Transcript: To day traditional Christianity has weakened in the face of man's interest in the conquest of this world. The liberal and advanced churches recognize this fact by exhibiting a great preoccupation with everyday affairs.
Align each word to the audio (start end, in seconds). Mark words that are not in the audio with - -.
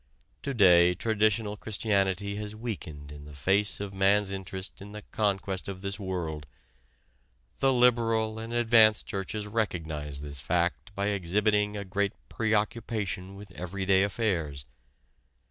To 0.41 0.55
day 0.55 0.95
traditional 0.95 1.55
Christianity 1.55 2.35
has 2.37 2.55
weakened 2.55 3.11
in 3.11 3.25
the 3.25 3.35
face 3.35 3.79
of 3.79 3.93
man's 3.93 4.31
interest 4.31 4.81
in 4.81 4.93
the 4.93 5.03
conquest 5.03 5.67
of 5.67 5.83
this 5.83 5.99
world. 5.99 6.47
The 7.59 7.71
liberal 7.71 8.39
and 8.39 8.51
advanced 8.51 9.05
churches 9.05 9.45
recognize 9.45 10.21
this 10.21 10.39
fact 10.39 10.95
by 10.95 11.09
exhibiting 11.09 11.77
a 11.77 11.85
great 11.85 12.13
preoccupation 12.29 13.35
with 13.35 13.51
everyday 13.51 14.01
affairs. 14.01 14.65